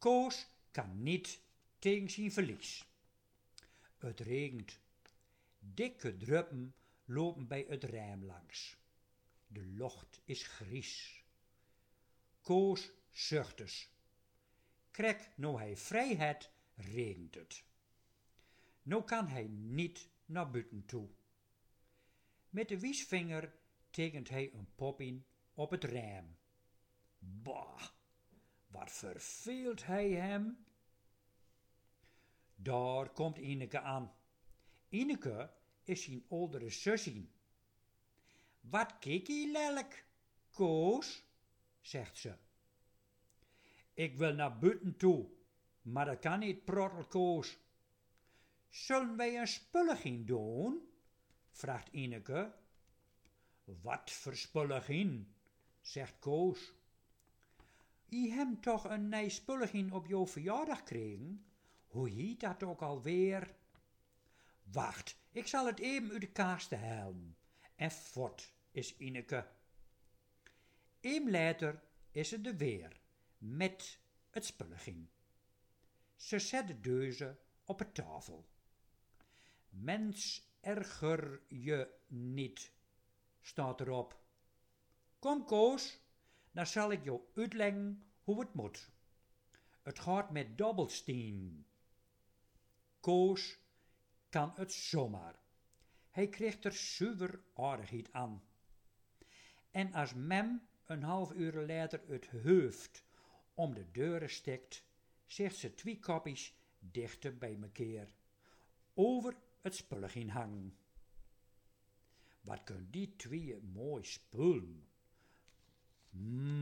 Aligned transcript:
Koos 0.00 0.46
kan 0.70 1.02
niet 1.02 1.40
tegen 1.78 2.10
zijn 2.10 2.32
verlies. 2.32 2.88
Het 3.98 4.20
regent. 4.20 4.80
Dikke 5.58 6.16
druppen 6.16 6.74
lopen 7.04 7.46
bij 7.46 7.64
het 7.68 7.84
raam 7.84 8.24
langs. 8.24 8.76
De 9.46 9.60
lucht 9.60 10.20
is 10.24 10.46
gries. 10.46 11.24
Koos 12.40 12.90
zucht 13.10 13.56
dus. 13.56 13.90
Krek, 14.90 15.30
nou 15.36 15.58
hij 15.58 15.76
vrijheid, 15.76 16.50
regent 16.74 17.34
het. 17.34 17.64
Nou 18.82 19.04
kan 19.04 19.28
hij 19.28 19.46
niet 19.48 20.08
naar 20.24 20.50
buiten 20.50 20.86
toe. 20.86 21.08
Met 22.48 22.68
de 22.68 22.80
wiesvinger 22.80 23.54
tekent 23.90 24.28
hij 24.28 24.52
een 24.52 24.74
pop 24.74 25.00
in 25.00 25.24
op 25.54 25.70
het 25.70 25.84
raam. 25.84 26.36
Bah, 27.18 27.88
wat 28.70 28.90
verveelt 28.92 29.86
hij 29.86 30.10
hem? 30.10 30.64
Daar 32.54 33.08
komt 33.08 33.38
Ineke 33.38 33.80
aan. 33.80 34.12
Ineke 34.88 35.50
is 35.84 36.04
zijn 36.04 36.24
oudere 36.28 36.70
zusje. 36.70 37.26
Wat 38.60 38.98
kijk 38.98 39.26
je 39.26 39.50
lelijk, 39.52 40.04
Koos, 40.50 41.24
zegt 41.80 42.18
ze. 42.18 42.34
Ik 43.94 44.16
wil 44.16 44.34
naar 44.34 44.58
buiten 44.58 44.96
toe, 44.96 45.28
maar 45.82 46.04
dat 46.04 46.18
kan 46.18 46.38
niet, 46.38 46.64
prottel 46.64 47.06
Koos. 47.06 47.58
Zullen 48.68 49.16
wij 49.16 49.38
een 49.38 49.48
spulliging 49.48 50.26
doen? 50.26 50.88
vraagt 51.50 51.88
Ineke. 51.88 52.54
Wat 53.64 54.10
voor 54.10 54.36
spulliging? 54.36 55.26
zegt 55.80 56.18
Koos. 56.18 56.72
Je 58.10 58.30
hebt 58.30 58.62
toch 58.62 58.84
een 58.84 59.08
nieuw 59.08 59.28
spulliging 59.28 59.92
op 59.92 60.06
jouw 60.06 60.26
verjaardag 60.26 60.78
gekregen? 60.78 61.44
Hoe 61.86 62.08
heet 62.08 62.40
dat 62.40 62.62
ook 62.62 62.82
alweer? 62.82 63.54
Wacht, 64.62 65.16
ik 65.32 65.46
zal 65.46 65.66
het 65.66 65.78
even 65.78 66.10
uit 66.10 66.20
de 66.20 66.30
kaast 66.30 66.70
halen. 66.70 67.36
En 67.76 67.90
fort 67.90 68.54
is 68.70 68.96
Ineke. 68.96 69.48
Eén 71.00 71.30
later 71.30 71.82
is 72.10 72.30
het 72.30 72.46
er 72.46 72.56
weer, 72.56 73.00
met 73.38 73.98
het 74.30 74.44
spulliging. 74.44 75.08
Ze 76.16 76.38
zet 76.38 76.66
de 76.66 76.80
deuze 76.80 77.38
op 77.64 77.78
de 77.78 77.92
tafel. 77.92 78.48
Mens 79.68 80.48
erger 80.60 81.42
je 81.48 81.94
niet, 82.06 82.72
staat 83.40 83.80
erop. 83.80 84.20
Kom 85.18 85.44
Koos, 85.44 86.00
dan 86.50 86.66
zal 86.66 86.92
ik 86.92 87.04
jou 87.04 87.20
uitleggen 87.34 88.09
hoe 88.30 88.40
het 88.40 88.54
moet. 88.54 88.90
Het 89.82 89.98
gaat 89.98 90.30
met 90.30 90.58
dobbelsteen. 90.58 91.66
Koos 93.00 93.58
kan 94.28 94.52
het 94.54 94.72
zomaar. 94.72 95.38
Hij 96.10 96.28
kreeg 96.28 96.62
er 96.62 96.72
zuiver 96.72 97.40
aardigheid 97.54 98.12
aan. 98.12 98.42
En 99.70 99.92
als 99.92 100.14
mem 100.14 100.68
een 100.84 101.02
half 101.02 101.32
uur 101.32 101.66
later 101.66 102.00
het 102.08 102.26
hoofd 102.26 103.04
om 103.54 103.74
de 103.74 103.90
deuren 103.90 104.30
stikt, 104.30 104.84
zegt 105.26 105.56
ze 105.56 105.74
twee 105.74 105.98
kopjes 105.98 106.54
dichter 106.78 107.38
bij 107.38 107.56
mekaar. 107.56 108.08
Over 108.94 109.36
het 109.60 109.74
spullen 109.74 110.28
hangen. 110.28 110.76
Wat 112.40 112.64
kunnen 112.64 112.90
die 112.90 113.16
twee 113.16 113.60
mooi 113.62 114.04
spullen. 114.04 114.88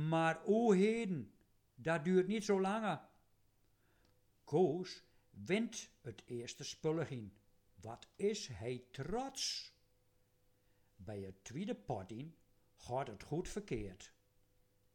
Maar 0.09 0.45
o 0.45 0.73
heden, 0.73 1.33
dat 1.81 2.05
duurt 2.05 2.27
niet 2.27 2.45
zo 2.45 2.61
lang. 2.61 3.01
Koos 4.45 5.03
wint 5.31 5.91
het 6.01 6.23
eerste 6.27 6.65
spullen. 6.65 7.33
Wat 7.75 8.09
is 8.17 8.49
hij 8.49 8.85
trots? 8.91 9.73
Bij 10.97 11.21
het 11.21 11.45
tweede 11.45 11.75
potting 11.75 12.35
gaat 12.77 13.07
het 13.07 13.23
goed 13.23 13.49
verkeerd. 13.49 14.13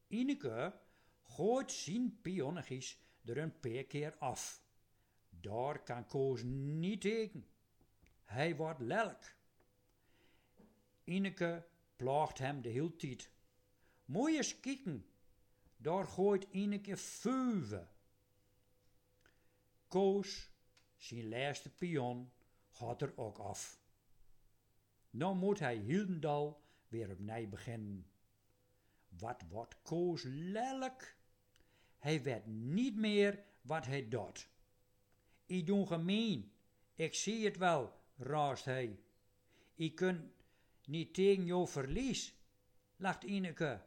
Ineke 0.08 0.80
gooit 1.24 1.72
zijn 1.72 2.22
pionnetjes 2.22 3.02
er 3.26 3.38
een 3.38 3.60
paar 3.60 3.84
keer 3.84 4.18
af. 4.18 4.64
Daar 5.30 5.84
kan 5.84 6.06
Koos 6.06 6.44
niet 6.44 7.02
tegen. 7.02 7.48
Hij 8.24 8.56
wordt 8.56 8.80
lelijk. 8.80 9.38
Ineke 11.04 11.68
plaagt 11.96 12.38
hem 12.38 12.62
de 12.62 12.70
hele 12.70 12.96
tijd. 12.96 13.30
Mooi 14.06 14.38
eens 14.38 14.60
daar 15.84 16.08
gooit 16.08 16.48
Ineke 16.50 16.98
vuven. 16.98 17.90
Koos, 19.88 20.52
zijn 20.96 21.30
laatste 21.30 21.70
pion, 21.70 22.32
gaat 22.70 23.02
er 23.02 23.18
ook 23.18 23.38
af. 23.38 23.82
Nou 25.10 25.36
moet 25.36 25.60
hij 25.60 25.76
Hildendal 25.76 26.62
weer 26.88 27.12
opnieuw 27.12 27.50
beginnen. 27.50 28.08
Wat 29.08 29.42
wordt 29.50 29.82
Koos 29.82 30.24
lelijk? 30.26 31.18
Hij 31.98 32.24
weet 32.24 32.46
niet 32.46 32.96
meer 32.96 33.44
wat 33.62 33.86
hij 33.86 34.08
doet. 34.08 34.50
Ik 35.46 35.66
doe 35.66 35.88
gemeen, 35.88 36.52
ik 36.94 37.14
zie 37.14 37.46
het 37.46 37.58
wel, 37.58 38.00
raast 38.16 38.66
hij. 38.66 39.00
Ik 39.74 39.96
kun 39.96 40.34
niet 40.86 41.14
tegen 41.14 41.46
jou 41.46 41.68
verlies, 41.68 42.36
lacht 42.96 43.24
Ineke. 43.24 43.82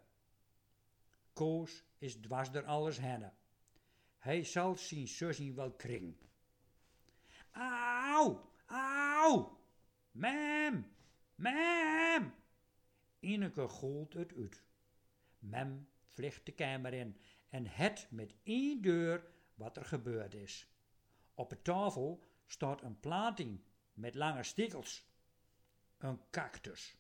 Koos 1.33 1.85
is 1.99 2.15
dwars 2.15 2.51
door 2.51 2.65
alles 2.65 2.99
heen. 2.99 3.31
Hij 4.19 4.45
zal 4.45 4.77
zijn 4.77 5.09
zusje 5.09 5.53
wel 5.53 5.73
kring. 5.73 6.17
Auw, 7.51 8.53
auw, 8.67 9.61
mem, 10.11 10.93
mem. 11.35 12.35
Ineke 13.21 13.69
gooit 13.69 14.13
het 14.13 14.35
uit. 14.37 14.65
Mem 15.39 15.89
vliegt 16.07 16.47
de 16.47 16.53
kamer 16.53 16.93
in 16.93 17.21
en 17.49 17.67
het 17.67 18.07
met 18.11 18.35
één 18.43 18.83
deur 18.83 19.31
wat 19.55 19.77
er 19.77 19.85
gebeurd 19.85 20.35
is. 20.35 20.71
Op 21.35 21.51
de 21.51 21.63
tafel 21.63 22.23
staat 22.47 22.83
een 22.83 23.01
planting 23.01 23.61
met 23.93 24.15
lange 24.15 24.43
stikkels. 24.43 25.05
Een 25.99 26.21
cactus. 26.31 26.97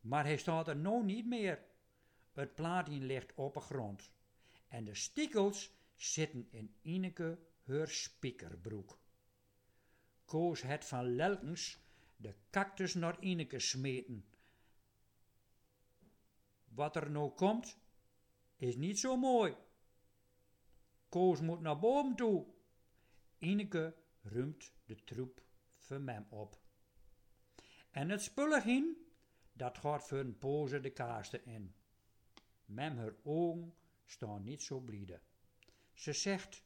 Maar 0.00 0.24
hij 0.24 0.36
staat 0.36 0.68
er 0.68 0.76
nou 0.76 1.04
niet 1.04 1.26
meer. 1.26 1.64
Het 2.34 2.54
planting 2.54 3.02
ligt 3.02 3.34
op 3.34 3.54
de 3.54 3.60
grond. 3.60 4.10
En 4.68 4.84
de 4.84 4.94
stikkels 4.94 5.72
zitten 5.96 6.46
in 6.50 6.74
Ineke 6.82 7.38
haar 7.66 7.88
spiekerbroek. 7.88 8.98
Koos 10.24 10.62
het 10.62 10.84
van 10.84 11.14
lelkens 11.14 11.78
de 12.16 12.34
cactus 12.50 12.94
naar 12.94 13.20
Ineke 13.20 13.58
smeten. 13.58 14.24
Wat 16.64 16.96
er 16.96 17.10
nou 17.10 17.30
komt, 17.30 17.78
is 18.56 18.76
niet 18.76 18.98
zo 18.98 19.16
mooi. 19.16 19.56
Koos 21.08 21.40
moet 21.40 21.60
naar 21.60 21.78
boven 21.78 22.16
toe. 22.16 22.46
Ineke 23.38 23.96
ruimt 24.22 24.72
de 24.84 25.04
troep 25.04 25.42
van 25.76 26.04
mem 26.04 26.26
op. 26.28 26.62
En 27.90 28.08
het 28.08 28.22
spullen 28.22 28.96
dat 29.52 29.78
gaat 29.78 30.08
voor 30.08 30.18
een 30.18 30.38
poze 30.38 30.80
de 30.80 30.90
kaasten 30.90 31.44
in. 31.44 31.74
Mem 32.64 32.96
haar 32.96 33.14
ogen 33.22 33.74
staan 34.04 34.44
niet 34.44 34.62
zo 34.62 34.80
blide. 34.80 35.20
Ze 35.92 36.12
zegt, 36.12 36.62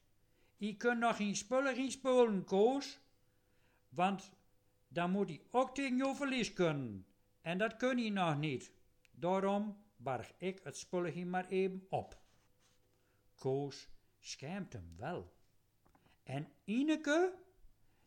je 0.57 0.77
kunt 0.77 0.99
nog 0.99 1.17
geen 1.17 1.37
spullen 1.37 1.91
spolen, 1.91 2.45
Koos. 2.45 3.01
Want 3.89 4.33
dan 4.89 5.11
moet 5.11 5.29
hij 5.29 5.43
ook 5.51 5.75
tegen 5.75 5.97
jou 5.97 6.17
verlies 6.17 6.53
kunnen. 6.53 7.07
En 7.41 7.59
dat 7.59 7.77
kun 7.77 7.99
je 7.99 8.11
nog 8.11 8.39
niet. 8.39 8.73
Daarom 9.11 9.77
barg 9.97 10.33
ik 10.39 10.61
het 10.63 10.77
spulletje 10.77 11.27
maar 11.27 11.49
even 11.49 11.87
op. 11.89 12.23
Koos 13.35 13.89
schaamt 14.19 14.73
hem 14.73 14.95
wel. 14.97 15.37
En 16.23 16.49
Ineke, 16.65 17.35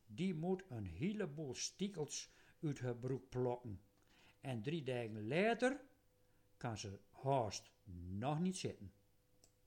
die 0.06 0.36
moet 0.36 0.64
een 0.70 0.86
heleboel 0.86 1.56
stiekels 1.56 2.32
uit 2.62 2.80
haar 2.80 2.96
broek 2.96 3.30
plokken. 3.30 3.82
En 4.42 4.62
drie 4.62 4.84
dagen 4.84 5.28
later 5.28 5.82
kan 6.62 6.78
ze 6.78 7.00
haast 7.10 7.72
nog 8.10 8.40
niet 8.40 8.58
zitten. 8.58 8.94